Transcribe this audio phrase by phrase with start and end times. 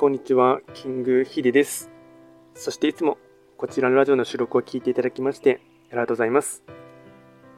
[0.00, 1.90] こんにちは、キングヒデです。
[2.54, 3.18] そしていつも
[3.58, 5.60] こちらのラジオの収録を聞いていただきまして
[5.90, 6.64] ありがとうございます。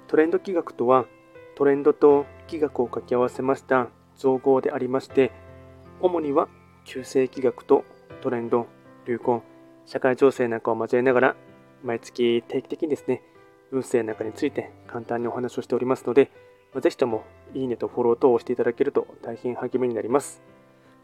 [0.09, 1.07] トレンド企画とは、
[1.55, 5.31] トレンドと企画を掛け合わせました造語でありまして、
[6.01, 6.49] 主には
[6.85, 7.85] 旧世企画と
[8.23, 8.67] トレンド、
[9.07, 9.45] 流行、
[9.87, 11.37] 社会情勢なんかを交えながら、
[11.85, 13.23] 毎月定期的にですね、
[13.71, 16.33] 運勢なんかについて簡単にお話をしておりますので、
[16.81, 17.23] ぜひとも
[17.55, 20.43] いいねとフォロー等をしていただけると大変励みになります。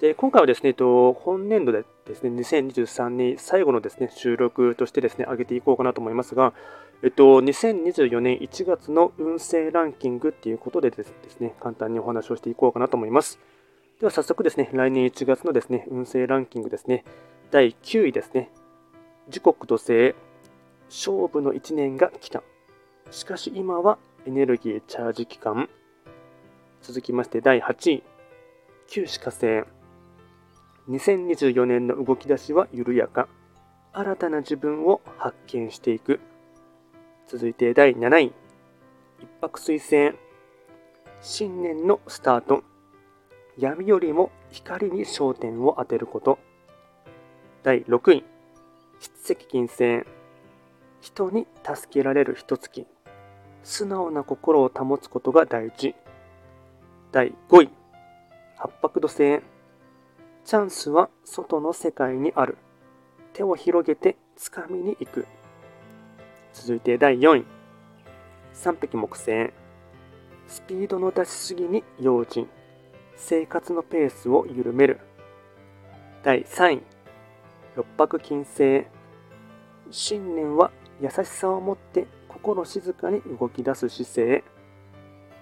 [0.00, 6.52] で今回はですね、と本年度でですね、2023年最後のですね、収録としてですね、上げていこうかなと思いますが、
[7.02, 13.40] えっと、2024年1月の運勢ランキングっていうことでですね、簡単にお話をしていこうかなと思います。
[13.98, 17.02] では早速ですね、来年1月のですね、運勢ランキングですね、
[17.50, 18.52] 第9位ですね、
[19.28, 20.14] 時刻土星、
[20.88, 22.44] 勝負の1年が来た。
[23.10, 25.68] しかし今はエネルギーチャージ期間。
[26.82, 28.02] 続きまして第8位、
[28.86, 29.77] 旧歯火星、
[30.88, 33.28] 2024年の動き出しは緩やか。
[33.92, 36.20] 新たな自分を発見していく。
[37.26, 38.32] 続いて第7位。
[39.20, 40.14] 一泊水星。
[41.20, 42.62] 新年のスタート。
[43.58, 46.38] 闇よりも光に焦点を当てること。
[47.62, 48.24] 第6位。
[48.98, 50.06] 筆石金星。
[51.02, 52.86] 人に助けられる一月。
[53.62, 55.94] 素直な心を保つことが大事。
[57.12, 57.70] 第5位。
[58.56, 59.42] 八白土星。
[60.48, 62.56] チャンスは外の世界にある。
[63.34, 65.26] 手を広げて掴みに行く。
[66.54, 67.44] 続いて第4位。
[68.54, 69.52] 三匹木星。
[70.46, 72.48] スピードの出しすぎに用心。
[73.14, 75.00] 生活のペースを緩める。
[76.22, 76.82] 第3位。
[77.76, 78.86] 六白金星。
[79.90, 84.44] 信念は優しさを持って心静かに動き出す姿勢。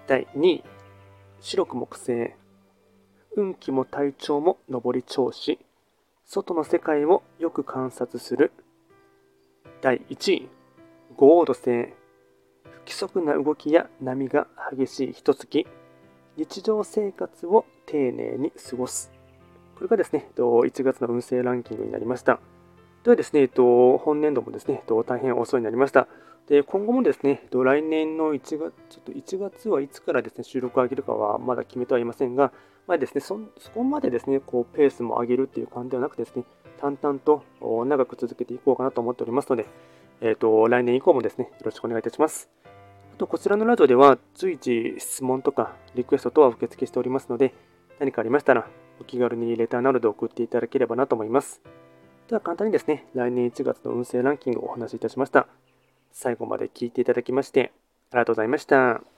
[0.05, 0.63] 第2位。
[1.39, 2.33] 白く木星。
[3.35, 5.59] 運気も体調も上り調子。
[6.25, 8.51] 外の世界をよく観察する。
[9.81, 10.49] 第1位、
[11.15, 11.93] ゴード星。
[12.63, 15.67] 不規則な動きや波が激しい一月。
[16.35, 19.11] 日常生活を丁寧に過ごす。
[19.75, 22.39] これがですね、1月の運勢ランキングになりました。
[23.07, 26.09] ではですね、えっと本年度もですね、と大変遅いになりました。
[26.49, 28.69] で今後もですね、えっと来年の1月、ちょ
[28.99, 32.51] っと1月はいつからですね、収録を上げるかはまだ決めてはいませんが、
[32.85, 36.43] まあですね、そそこまでですね、こうペースも上げるっていう感じではなくてですね、
[36.81, 37.43] 淡々と
[37.85, 39.67] 長く続けていこうかなと思っておりますので、
[40.19, 42.49] えっ、と、来年以降もですね、よろしくお願いいたします。
[43.13, 47.53] あと、こちらのラジオでは随時質問とかリクエスト等は受付しておりますので、
[47.99, 48.67] 何かありましたら、
[48.99, 51.61] お気軽にレターなどで送っていただければなと思います。
[52.27, 55.47] では簡単にですね、来年1月の運勢ランキングをお話しいたしました。
[56.11, 57.71] 最後まで聞いていただきまして、
[58.11, 59.16] ありがとうございました。